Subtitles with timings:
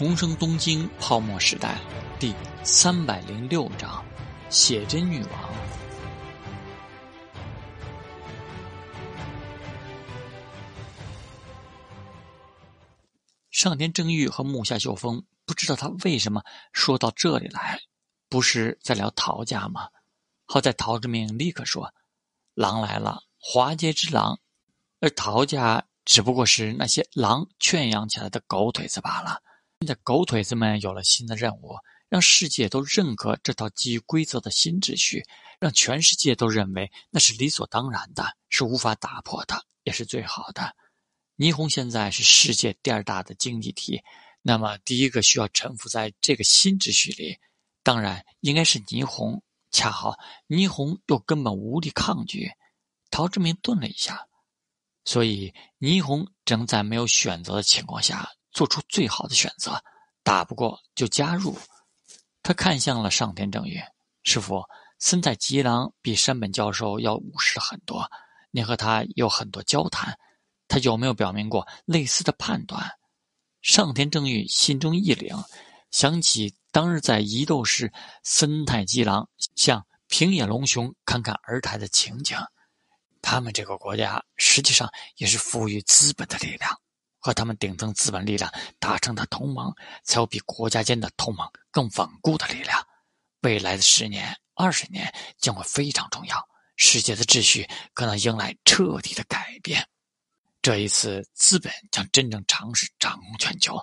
[0.00, 1.78] 重生东京泡沫时代
[2.18, 2.34] 第
[2.64, 4.02] 三百零六章：
[4.48, 5.54] 写真女王。
[13.50, 17.78] 上田正玉和木下秀峰不知道他为什么说到这里来，
[18.30, 19.88] 不是在聊陶家吗？
[20.46, 21.92] 好在陶之明立刻说
[22.56, 24.40] ：“狼来了，华街之狼。”
[25.00, 29.42] 而陶家只不过是那些狼圈养起来的狗腿子罢了。
[29.80, 31.74] 现在狗腿子们有了新的任务，
[32.10, 35.24] 让世界都认可这套基于规则的新秩序，
[35.58, 40.76] 让全世界都认为那是理所当然的，是无法打破的，也是最好的。
[41.38, 44.02] 霓虹现在是世界第二大的经济体，
[44.42, 47.38] 那么第一个需要臣服在这个新秩序里，
[47.82, 49.42] 当然应该是霓虹。
[49.70, 52.50] 恰好霓虹又根本无力抗拒。
[53.10, 54.26] 陶志明顿了一下，
[55.06, 58.28] 所以霓虹只能在没有选择的情况下。
[58.52, 59.82] 做出最好的选择，
[60.22, 61.56] 打不过就加入。
[62.42, 63.82] 他看向了上田正月
[64.22, 64.64] 师傅，
[64.98, 68.10] 森在吉郎比山本教授要务实很多。
[68.50, 70.18] 你和他有很多交谈，
[70.66, 72.90] 他有没有表明过类似的判断？
[73.62, 75.44] 上田正玉心中一凛，
[75.90, 82.36] 想起当日在伊豆市森太吉郎向平野龙雄侃侃而谈的情景。
[83.22, 86.80] 他们这个国家实际上也是赋予资本的力量。
[87.20, 92.84] 和他们顶层资本力量达成的同盟，才有比国家间的同盟更稳固的力量。
[93.42, 99.86] 未来的十年、二十年将会非常重要，世界的秩序可能迎来彻底的改变。
[100.62, 103.78] 这一次，资本将真正尝试掌控全球。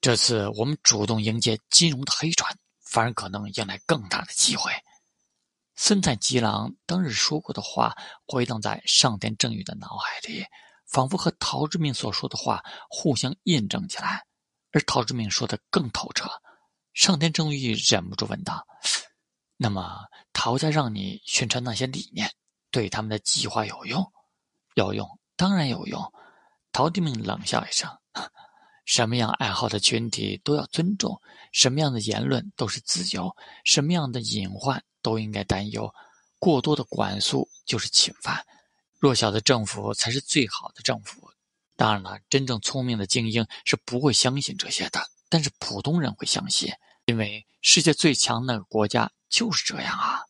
[0.00, 4.72] 这次，我们主动迎接金融的黑船，反而可能迎来更大的机会。
[5.76, 7.96] 森太吉郎当日说过的话
[8.26, 10.44] 回荡在上田正宇的脑海里。
[10.86, 14.24] 仿佛和陶之明所说的话互相印证起来，
[14.70, 16.30] 而陶之明说的更透彻。
[16.92, 18.64] 上天正义忍不住问道
[19.56, 19.98] ：“那么，
[20.32, 22.32] 陶家让你宣传那些理念，
[22.70, 24.12] 对他们的计划有用？
[24.74, 26.12] 有用，当然有用。”
[26.70, 27.90] 陶之明冷笑一声
[28.86, 33.34] ：“什么样爱好的群体都要尊重，什么样的言论都是自由，
[33.64, 35.92] 什么样的隐患都应该担忧。
[36.38, 38.44] 过多的管束就是侵犯。”
[39.04, 41.30] 弱小的政府才是最好的政府。
[41.76, 44.98] 当然了，真正聪明的精英是不会相信这些的，
[45.28, 46.72] 但是普通人会相信，
[47.04, 50.22] 因为世界最强那个国家就是这样啊。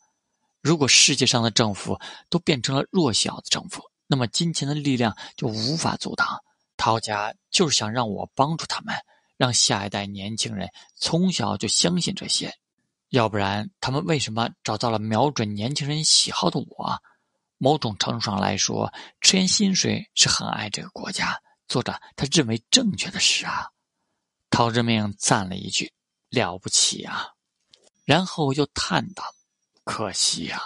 [0.60, 6.42] 如果世界上的政府都变成了弱小的政府，那么金钱的力量就无法阻挡。
[6.76, 8.92] 陶家就是想让我帮助他们，
[9.36, 12.52] 让下一代年轻人从小就相信这些，
[13.10, 17.00] 要不然他们为什么找到了瞄准年轻人喜好的我？
[17.64, 18.92] 某种程度上来说，
[19.22, 23.70] 赤岩薪水是很爱这个国家，做着他认为正确的事啊。
[24.50, 25.90] 陶之明赞了一句
[26.28, 27.30] ：“了不起啊！”
[28.04, 29.24] 然后又叹道
[29.82, 30.60] ：“可惜呀。”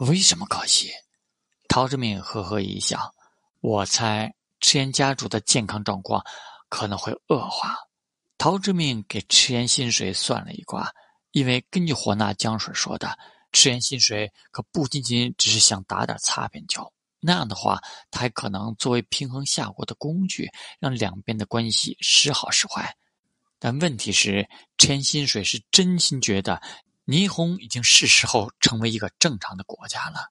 [0.00, 0.90] 为什么可惜？
[1.68, 3.14] 陶之明呵呵一笑
[3.60, 6.24] ：“我猜赤岩家族的健康状况
[6.70, 7.76] 可能会恶化。”
[8.38, 10.90] 陶之明给赤岩薪水算了一卦，
[11.32, 13.18] 因为根据火纳江水说的。
[13.52, 17.80] 赤岩薪水可不仅仅只是想打点擦边球，那样的话，
[18.10, 22.96] 他还可能作为平衡夏国的工具，让两边的关系时好时坏。
[23.58, 26.60] 但问题是，赤岩薪水是真心觉得
[27.06, 30.30] 霓虹已经是时候成为一个正常的国家了。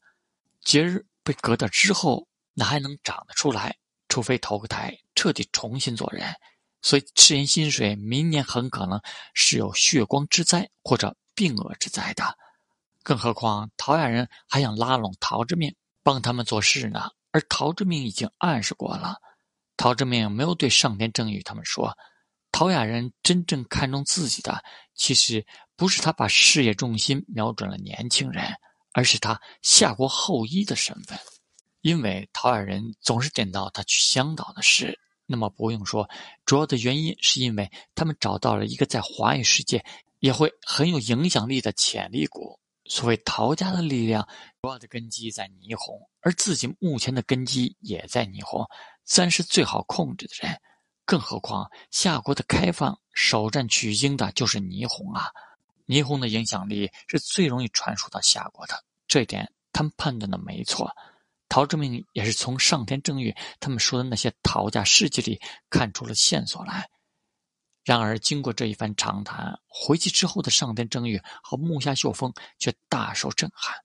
[0.63, 3.75] 节日被割掉之后，哪还能长得出来？
[4.07, 6.33] 除非投个胎，彻底重新做人。
[6.81, 9.01] 所以，赤岩薪水明年很可能
[9.33, 12.37] 是有血光之灾或者病厄之灾的。
[13.05, 17.11] 更何况，陶雅人还想拉拢陶之命，帮他们做事呢。
[17.31, 19.17] 而陶之命已经暗示过了，
[19.77, 21.95] 陶之命没有对上天正宇他们说，
[22.51, 24.63] 陶雅人真正看重自己的，
[24.95, 25.45] 其实
[25.75, 28.55] 不是他把事业重心瞄准了年轻人，
[28.91, 31.19] 而是他夏国后裔的身份。
[31.81, 36.09] 因为陶雅人总是点到他去香岛的事，那么不用说，
[36.43, 39.85] 主要的原因是因为他们找到了一个在华语世界
[40.17, 42.59] 也会很有影响力的潜力股。
[42.85, 44.27] 所谓陶家的力量，
[44.61, 48.65] 主要的根基在霓虹，而自己目前的根基也在霓虹，
[49.03, 50.61] 自然是最好控制的人。
[51.03, 55.29] 更何况夏国的开放，首战取经的就是霓虹啊！
[55.85, 60.91] 霓虹的影响力是最容易传输到夏国的，这一点他们判断的没错。
[61.47, 65.39] 陶之明也是从上天正月他们说的那些陶家事迹里
[65.69, 66.89] 看出了线索来。
[67.85, 73.75] 然而，经过这一番长谈，回去之后的上天正月和木下秀峰却大受震撼。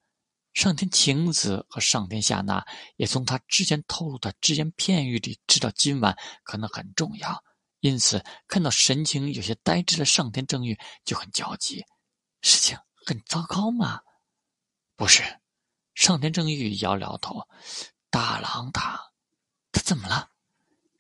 [0.55, 2.67] 上天晴子和上天夏娜
[2.97, 7.45] 也从他之前透露的只言片语里知道今晚可能很重要，
[7.81, 11.85] 因此看到神情有些呆滞的上天正玉就很焦急。
[12.41, 14.01] 事情很糟糕吗？
[14.97, 15.23] 不是，
[15.95, 17.47] 上天正玉摇摇头。
[18.09, 18.99] 大郎他，
[19.71, 20.31] 他怎么了？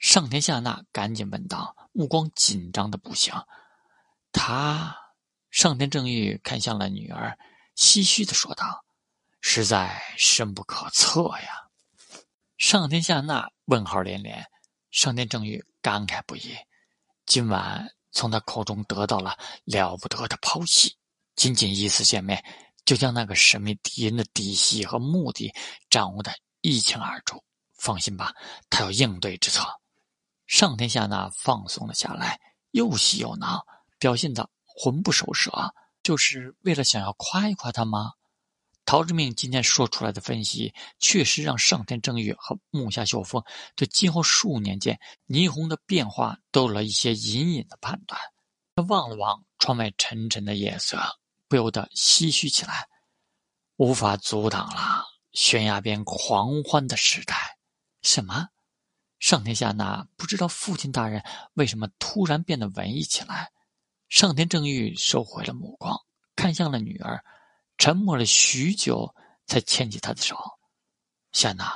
[0.00, 3.34] 上天下那赶紧问道，目光紧张的不行。
[4.32, 4.96] 他，
[5.50, 7.38] 上天正玉看向了女儿，
[7.76, 8.82] 唏嘘的说道
[9.42, 11.68] ：“实在深不可测呀。”
[12.56, 14.42] 上天下那问号连连，
[14.90, 16.56] 上天正玉感慨不已。
[17.26, 20.96] 今晚从他口中得到了了不得的剖析，
[21.36, 22.42] 仅仅一次见面，
[22.86, 25.52] 就将那个神秘敌人的底细和目的
[25.90, 26.32] 掌握的。
[26.62, 27.42] 一清二楚，
[27.74, 28.34] 放心吧，
[28.70, 29.79] 他有应对之策。
[30.50, 32.40] 上天下那放松了下来，
[32.72, 33.64] 又喜又恼，
[34.00, 38.14] 表现的魂不守舍，就是为了想要夸一夸他吗？
[38.84, 43.40] 陶之命今天说出来的分析，确实让上天正月和木下秀峰
[43.76, 44.98] 对今后数年间
[45.28, 48.20] 霓虹的变化都有了一些隐隐的判断。
[48.74, 50.98] 他望了望窗外沉沉的夜色，
[51.46, 52.88] 不由得唏嘘起来，
[53.76, 55.04] 无法阻挡了。
[55.32, 57.56] 悬崖边狂欢的时代，
[58.02, 58.48] 什么？
[59.20, 61.22] 上天下那不知道父亲大人
[61.54, 63.52] 为什么突然变得文艺起来。
[64.08, 65.96] 上天正玉收回了目光，
[66.34, 67.22] 看向了女儿，
[67.78, 69.14] 沉默了许久，
[69.46, 70.36] 才牵起她的手。
[71.32, 71.72] 夏娜，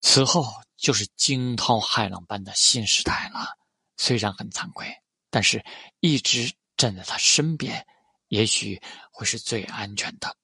[0.00, 0.44] 此后
[0.76, 3.56] 就是惊涛骇浪般的新时代了。
[3.96, 4.92] 虽然很惭愧，
[5.30, 5.64] 但是
[6.00, 7.86] 一直站在他身边，
[8.28, 8.80] 也许
[9.12, 10.36] 会是最安全的。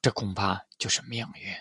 [0.00, 1.52] 这恐怕就是命运。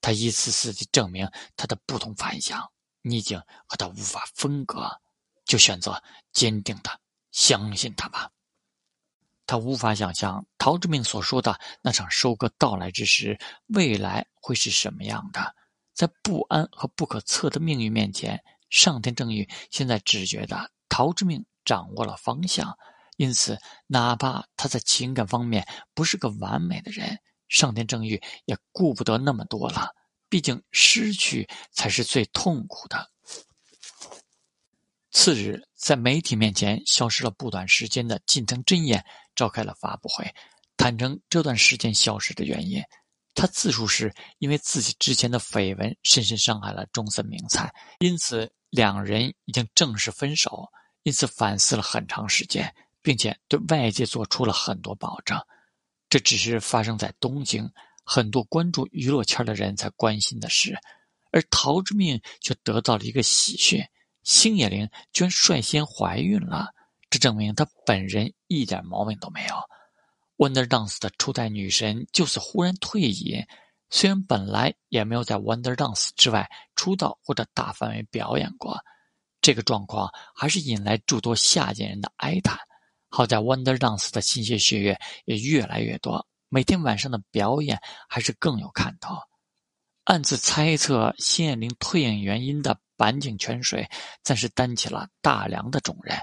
[0.00, 2.70] 他一次次地证明他的不同凡响，
[3.02, 5.00] 你已经和他无法分割，
[5.44, 6.02] 就选择
[6.32, 7.00] 坚定的
[7.30, 8.30] 相信他吧。
[9.46, 15.56] 他无法想象陶志明所说的那场收割到来之时，未来会是什么样的。
[15.92, 22.78] 在不安和不可测的命运面前，上天正义现在只觉得陶志明掌握了方向，
[23.16, 23.58] 因此，
[23.88, 27.18] 哪怕他在情感方面不是个完美的人。
[27.48, 29.88] 上天正欲也顾不得那么多了，
[30.30, 33.10] 毕竟失去才是最痛苦的。
[35.10, 39.04] 次日，在媒体面前消失了不短时间的近藤真彦
[39.34, 40.32] 召开了发布会，
[40.76, 42.80] 坦诚这段时间消失的原因。
[43.34, 50.68] 他自述是因为自己之前的绯闻深深伤害了中森明菜，因此两人已经正式分手，
[51.02, 52.72] 因此反思了很长时间，
[53.02, 55.40] 并且对外界做出了很多保证。
[56.08, 57.70] 这只是发生在东京，
[58.04, 60.76] 很多关注娱乐圈的人才关心的事，
[61.30, 63.82] 而陶之命却得到了一个喜讯：
[64.22, 66.74] 星野玲居然率先怀孕了。
[67.08, 69.54] 这证明她本人一点毛病都没有。
[70.36, 73.44] Wonder Dance 的初代女神就此忽然退隐，
[73.90, 78.78] 虽然本来也没有在 Wonder Dance 之外出道或者大范围表演过，
[79.42, 82.58] 这个状况还是引来诸多下贱人的哀叹。
[83.08, 89.14] 好在 Wonder Dance 的新血血液也越来越多，每天晚上的表演还是更有看头。
[90.02, 93.88] 暗自猜测新野玲退隐原因的板井泉水，
[94.24, 96.18] 暂时担起了大梁的重任。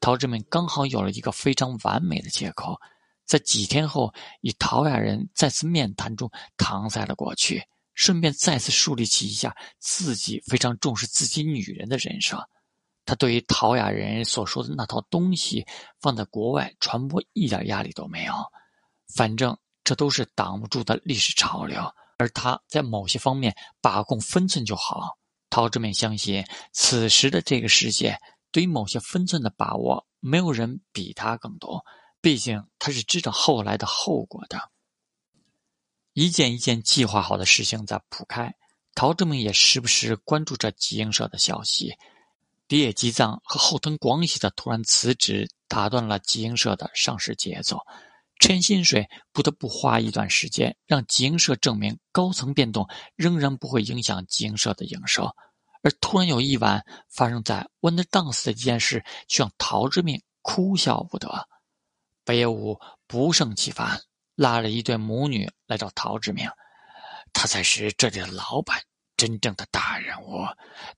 [0.00, 2.80] 陶志明刚好有了一个非常完美的借口，
[3.26, 7.62] 在几天后与陶雅人再次面谈中搪塞了过去，
[7.92, 12.48] 顺便再次树立起一下自己非常重视自己女人的人设。
[13.04, 15.66] 他对于陶雅人所说的那套东西
[16.00, 18.32] 放在国外传播一点压力都没有，
[19.14, 21.82] 反正这都是挡不住的历史潮流，
[22.18, 25.16] 而他在某些方面把控分寸就好。
[25.50, 28.18] 陶志明相信，此时的这个世界
[28.52, 31.84] 对于某些分寸的把握，没有人比他更多。
[32.20, 34.70] 毕竟他是知道后来的后果的。
[36.12, 38.52] 一件一件计划好的事情在铺开，
[38.94, 41.94] 陶志明也时不时关注着集英社的消息。
[42.66, 47.78] 第野吉藏和后藤广喜的突然辞职，打断了集英社的上市节奏。
[48.38, 55.34] 陈新水不得不花一段时间让集英社证明，高层变动仍然不会影响集英社的营收。
[55.82, 61.48] 而突然有一晚发生在 Wonder Dance 的一件事，却让陶之命哭笑不得。
[62.24, 64.02] 北野武不胜其烦，
[64.34, 66.48] 拉了一对母女来找陶之命，
[67.32, 68.80] 他才是这里的老板。
[69.16, 70.46] 真正的大人物，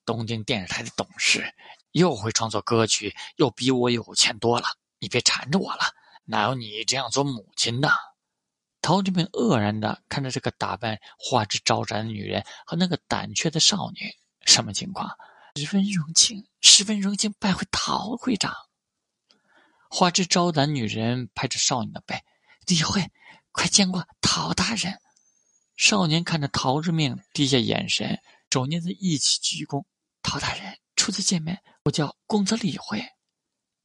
[0.04, 1.54] 东京电视台的董事，
[1.92, 4.66] 又会创作歌曲，又比我有钱多了。
[4.98, 5.84] 你别缠着我了，
[6.24, 7.90] 哪有你这样做母亲的？
[8.82, 14.10] 陶志明愕然的看着这个打扮花枝招展的女人和那个胆怯的少女，
[14.46, 15.10] 什么情况？
[15.56, 18.54] 十分荣幸，十分荣幸拜会陶会长。
[19.90, 22.22] 花枝招展女人拍着少女的背，
[22.66, 23.10] 李慧，
[23.52, 24.98] 快见过陶大人。
[25.76, 29.84] 少年看着陶之命，低下眼神，手捏在一起鞠躬。
[30.22, 33.04] 陶大人，初次见面，我叫公子李慧。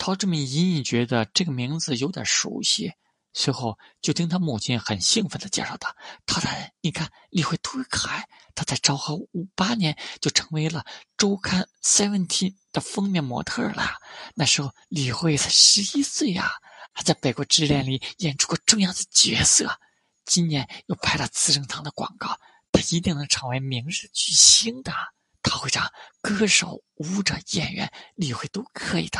[0.05, 2.93] 陶志敏隐隐觉得这个名字有点熟悉，
[3.33, 5.95] 随后就听他母亲很兴奋的介绍道
[6.27, 8.24] ：“陶大人，你看李慧多可爱！
[8.53, 10.85] 她在昭和五八年就成为了
[11.17, 13.95] 周刊 Seventeen 的封面模特了。
[14.35, 16.51] 那时候李慧才十一岁呀，
[16.93, 19.79] 还在《北国之恋》里演出过重要的角色。
[20.24, 22.39] 今年又拍了资生堂的广告，
[22.71, 24.93] 他一定能成为明日巨星的。
[25.41, 29.19] 陶会长，歌手、舞者、演员，李慧都可以的。”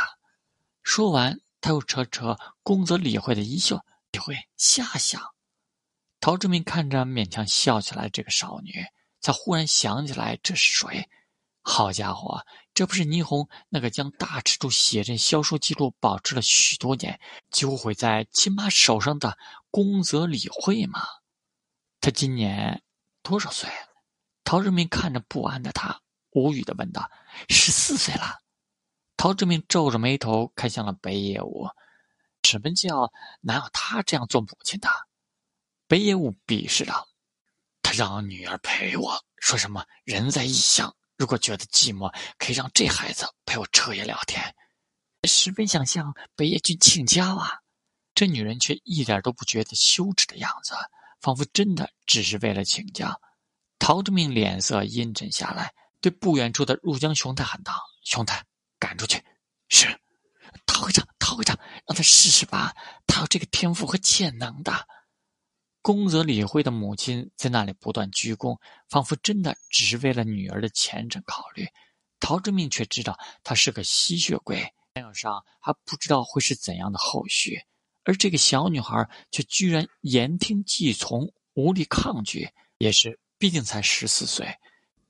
[0.86, 5.20] 说完，他又扯扯宫泽理惠的衣袖，理惠下想。
[6.20, 8.86] 陶志明看着勉强笑起来这个少女，
[9.20, 11.08] 才忽然想起来这是谁。
[11.60, 17.18] 好家伙，这不是霓虹那个将大尺度写真销售记录保持了许多年，
[17.50, 19.36] 几乎毁在亲妈手上的
[19.72, 21.02] 宫泽理惠吗？
[22.00, 22.80] 他今年
[23.22, 23.68] 多少岁？
[24.44, 26.00] 陶志明看着不安的他，
[26.30, 27.10] 无语的问道
[27.50, 28.38] ：“十四岁了。”
[29.16, 31.66] 陶志明皱着眉头看向了北野武，
[32.42, 34.88] 什么叫哪有他这样做母亲的？
[35.88, 37.08] 北野武鄙视道
[37.82, 44.54] ：“他让女儿陪我，说什么人在异乡，如果觉得寂寞，可以让这孩子陪我彻夜聊天。”
[45.26, 47.60] 十分想向北野君请教啊！
[48.14, 50.74] 这女人却一点都不觉得羞耻的样子，
[51.20, 53.20] 仿佛真的只是为了请教。
[53.78, 57.72] 陶志明脸色阴沉下来，对不远处的入江雄太喊道
[58.04, 58.44] ：“雄太！”
[58.78, 59.22] 赶出去！
[59.68, 59.86] 是，
[60.66, 62.74] 陶会长，陶会长，让他试试吧，
[63.06, 64.86] 他有这个天赋和潜能的。
[65.82, 71.66] 宫泽理惠的母亲在那里不断鞠躬，仿佛真的只是为了女儿的前程考虑。
[72.20, 74.60] 陶之命却知道她是个吸血鬼，
[74.94, 77.60] 想要上还不知道会是怎样的后续。
[78.04, 82.48] 而这个小女孩却居然言听计从，无力抗拒。
[82.78, 84.46] 也是，毕竟才十四岁。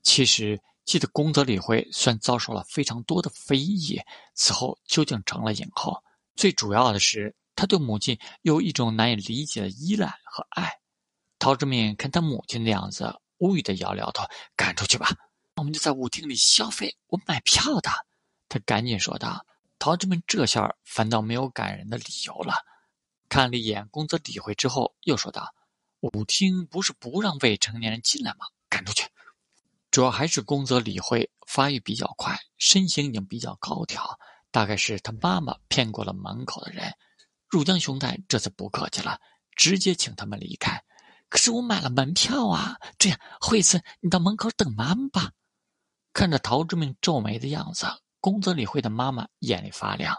[0.01, 0.59] 其实。
[0.87, 3.99] 记得宫泽理惠虽然遭受了非常多的非议，
[4.33, 6.01] 此后究竟成了影后。
[6.33, 10.79] 最主要的是，他对母亲有一种难以理解的依赖和爱。
[11.39, 14.23] 陶志敏看他母亲的样子，无语的摇了摇头
[14.55, 15.09] ：“赶出去吧，
[15.57, 17.91] 我们就在舞厅里消费，我买票的。”
[18.47, 19.45] 他赶紧说道。
[19.79, 22.55] 陶志敏这下反倒没有赶人的理由了，
[23.27, 25.53] 看了一眼宫泽理惠之后，又说道
[25.99, 28.47] ：“舞厅不是不让未成年人进来吗？
[28.69, 29.03] 赶出去。”
[29.97, 34.19] 主要还是宫泽理惠发育比较快，身形已经比较高挑，
[34.51, 36.93] 大概是他妈妈骗过了门口的人。
[37.49, 39.19] 入江雄太这次不客气了，
[39.55, 40.83] 直接请他们离开。
[41.29, 42.77] 可是我买了门票啊！
[42.99, 45.31] 这样，惠子，你到门口等妈妈吧。
[46.13, 47.87] 看着陶之命皱眉的样子，
[48.19, 50.15] 宫泽理惠的妈妈眼里发亮。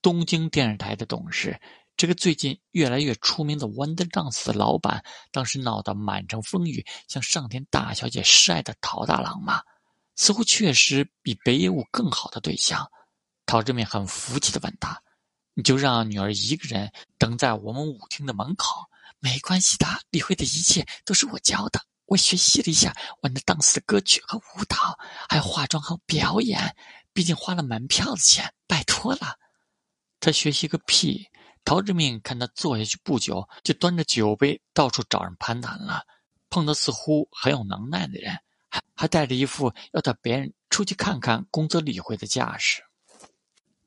[0.00, 1.60] 东京电视台的董事。
[2.00, 9.62] 这个最近越来越出名的 Wonder Dance 的老板，当时闹得满城风雨，向上田大小姐示爱的陶大郎嘛，
[10.16, 12.90] 似乎确实比北野武更好的对象。
[13.44, 14.98] 陶志明很服气的问他
[15.52, 18.80] ：“你就让女儿一个人等在我们舞厅的门口？
[19.18, 21.82] 没关系的，李慧的一切都是我教的。
[22.06, 26.74] 我学习了一下 Wonder Dance 的歌曲和舞蹈，还有化妆和表演。
[27.12, 29.36] 毕竟花了门票的钱，拜托了。
[30.18, 31.26] 他学习个屁！”
[31.64, 36.04] 陶志明看他坐下去不久，就端着酒杯到处找人攀谈了，
[36.48, 38.36] 碰到似乎很有能耐的人，
[38.68, 42.82] 还还带着一副要带别人出去看看宫泽理会的架势。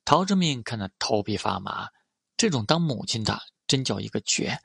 [0.06, 1.89] 陶志明看得头皮发麻，
[2.38, 4.58] 这种当母亲的真叫一个绝，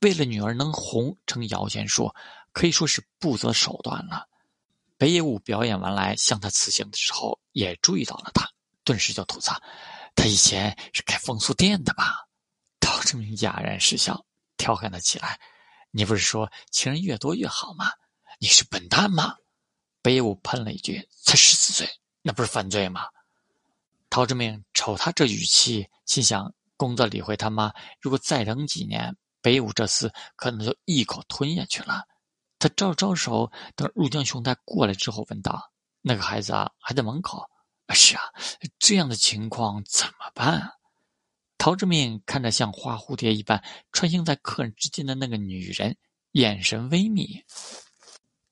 [0.00, 2.12] 为了女儿能红成摇钱树，
[2.52, 4.28] 可以说是不择手段了。
[4.98, 8.50] 北野武表演完来向他辞行的时候，也注意到了他，
[8.84, 9.60] 顿时就吐槽
[10.16, 12.25] ：“他以前是开风俗店的吧？”
[12.80, 14.24] 陶志明哑然失笑，
[14.56, 15.40] 调侃了起来
[15.90, 17.90] ：“你不是说情人越多越好吗？
[18.38, 19.36] 你是笨蛋吗？”
[20.02, 21.88] 北武喷了一句：“才十四岁，
[22.22, 23.06] 那不是犯罪吗？”
[24.08, 32.06] 陶志明瞅他这语气，心想：宫泽理惠他妈如果再等几年，北武这厮可能就一口吞下去了。
[32.58, 37.44] 他招招手，等入江雄太过来之后，问道：“那个孩子啊，还在门口
[37.92, 38.22] ？”“是啊，
[38.78, 40.72] 这样的情况怎么办？”啊
[41.58, 45.96] 陶志明看着像花蝴蝶一般穿行在客人之间的那个女人，
[46.32, 47.42] 眼神微眯。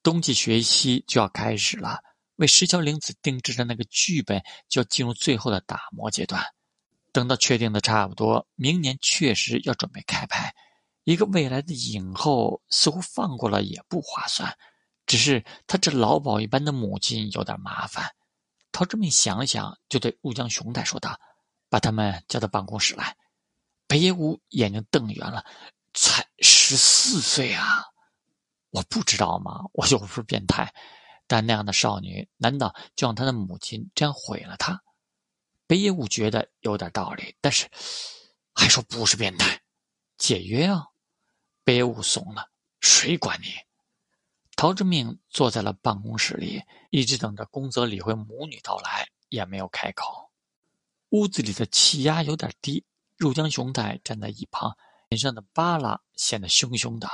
[0.03, 2.01] 冬季学期就要开始了，
[2.37, 6.43] 为石桥玲子定制的那个剧本就要进入最后的打磨阶段。
[7.13, 10.53] 等到确定的差不多，明年确实要准备开拍。
[11.05, 14.57] 一个未来的影后，似乎放过了也不划算。
[15.07, 18.11] 只是他这老鸨一般的母亲有点麻烦。
[18.73, 21.21] 陶志明想了想，就对入江雄太说道。
[21.75, 23.17] 把他们叫到办公室来。
[23.89, 25.45] 北野武眼睛瞪圆了，
[25.93, 27.83] 才十四岁啊！
[28.71, 29.65] 我不知道吗？
[29.73, 30.73] 我又不是变态。
[31.27, 34.81] 但那样的少女，难道就让她的母亲这样毁了她？
[35.67, 37.69] 北野武觉得有点道理，但是
[38.55, 39.61] 还说不是变态，
[40.17, 40.87] 解约啊！
[41.65, 43.49] 北野武怂了，谁管你？
[44.55, 50.31] 陶之命坐在了办公室里，一直等着宫泽理惠母女到来，也没有开口。
[51.15, 52.85] 屋子里的气压有点低，
[53.17, 54.77] 入江雄太站在一旁，
[55.09, 57.09] 脸上的巴拉显得凶凶的。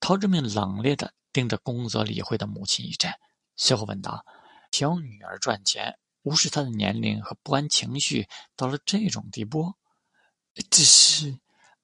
[0.00, 3.08] 陶志明冷冽的盯着宫泽理惠的母亲一阵，
[3.54, 4.26] 随后问道
[4.72, 9.74] ：“挑女儿赚钱？”无视她的年龄和不安情绪到了这种地步，
[10.68, 11.38] 只是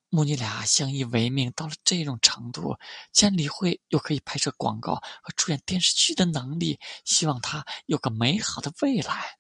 [0.09, 2.77] 母女俩相依为命到了这种程度，
[3.13, 9.39] 既然李慧又可以拍摄广告和出演电视剧的能力，希望她有个美好的未来。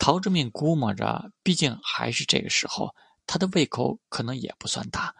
[0.00, 2.92] 陶志明估摸着，毕竟还是这个时候，
[3.26, 5.14] 他的胃口可能也不算大，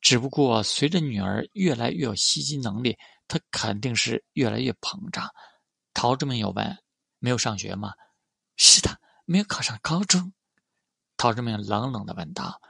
[0.00, 5.30] 只不过随着女儿越来越有吸金能力，他肯定是越来越膨胀。
[5.94, 6.76] 陶志明又问
[7.20, 7.92] ：“没有上学吗？”
[8.58, 10.32] 是的，没有考上高中。
[11.16, 12.60] 陶志明冷冷的问道：“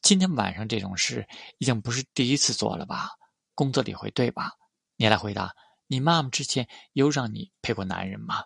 [0.00, 1.28] 今天晚上这种事
[1.58, 3.10] 已经不是第一次做了吧？
[3.54, 4.52] 工作理会对吧？
[4.96, 5.54] 你来回答。
[5.86, 8.42] 你妈妈之前有让你陪过男人吗？”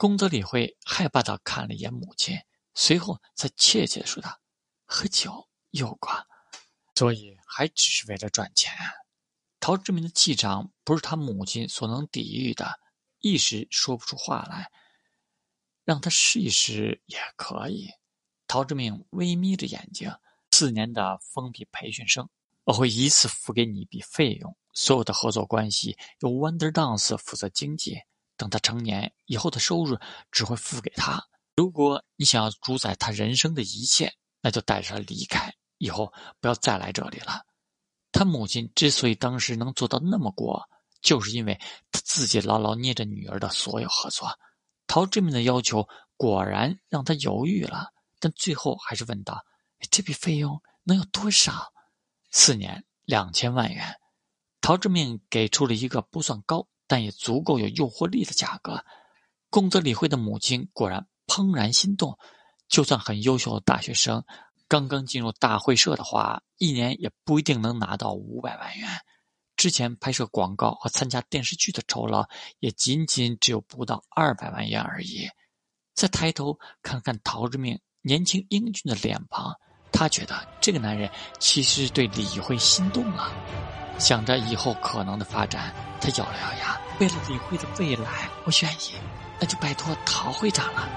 [0.00, 2.34] 宫泽理惠害怕的看了一眼母亲，
[2.72, 4.40] 随后才怯怯的说道
[4.88, 6.26] ：“喝酒有关，
[6.94, 8.72] 所以还只是为了赚钱。”
[9.60, 12.80] 陶志明的气场不是他母亲所能抵御的，
[13.18, 14.70] 一时说不出话来。
[15.84, 17.90] 让他试一试也可以。
[18.46, 20.10] 陶志明微眯着眼睛。
[20.50, 22.26] 四年的封闭培训生，
[22.64, 27.98] 我会一次付给你一笔费用，所有的合作关系由 Wonder Dance 负责经济。
[28.40, 29.98] 等他成年以后的收入
[30.32, 31.22] 只会付给他。
[31.54, 37.42] 如果你想要主宰他人生的一切，那就带着他离开，以后不要再来这里了。
[38.10, 40.66] 他母亲之所以当时能做到那么过，
[41.02, 41.60] 就是因为
[41.92, 44.26] 他自己牢牢捏着女儿的所有合作。
[44.86, 49.44] 陶志明的要求果然让他犹豫了，但最后还是问道
[49.90, 51.74] ：“这笔费用能有多少？”
[52.32, 53.96] 四年两千万元。
[54.62, 58.84] 陶志明给出了一个不算高，但也足够有诱惑力的价格。
[59.48, 62.18] 宫泽理惠的母亲果然怦然心动。
[62.68, 64.24] 就算很优秀的大学生，
[64.66, 68.88] 刚刚进入大会社的话，一年也不一定能拿到五百万元。
[69.56, 75.28] 之前拍摄广告和参加电视剧的酬劳也仅仅只有不到二百万元而已。
[75.94, 79.54] 再抬头看看陶之命年轻英俊的脸庞，
[79.92, 83.32] 他觉得这个男人其实对李慧心动了。
[84.00, 88.94] 想着以后可能的发展，他咬了咬牙：“为了李慧的未来，我愿意，
[89.38, 90.88] 那就拜托陶会长了。”